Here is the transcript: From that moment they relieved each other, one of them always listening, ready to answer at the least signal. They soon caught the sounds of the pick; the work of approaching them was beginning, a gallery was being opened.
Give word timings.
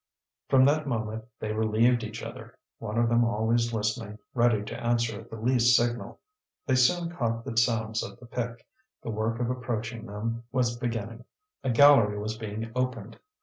From 0.49 0.65
that 0.65 0.87
moment 0.87 1.25
they 1.39 1.51
relieved 1.53 2.03
each 2.03 2.23
other, 2.23 2.57
one 2.79 2.97
of 2.97 3.07
them 3.07 3.23
always 3.23 3.71
listening, 3.71 4.17
ready 4.33 4.63
to 4.63 4.83
answer 4.83 5.19
at 5.19 5.29
the 5.29 5.35
least 5.35 5.75
signal. 5.77 6.19
They 6.65 6.73
soon 6.73 7.11
caught 7.11 7.45
the 7.45 7.55
sounds 7.55 8.01
of 8.01 8.19
the 8.19 8.25
pick; 8.25 8.65
the 9.03 9.11
work 9.11 9.39
of 9.39 9.51
approaching 9.51 10.07
them 10.07 10.43
was 10.51 10.75
beginning, 10.75 11.25
a 11.63 11.69
gallery 11.69 12.17
was 12.17 12.35
being 12.35 12.71
opened. 12.75 13.19